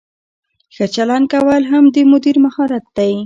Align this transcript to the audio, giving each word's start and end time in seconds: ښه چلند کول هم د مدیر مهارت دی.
ښه 0.75 0.85
چلند 0.95 1.25
کول 1.33 1.63
هم 1.71 1.83
د 1.93 1.95
مدیر 2.11 2.35
مهارت 2.45 2.85
دی. 2.97 3.13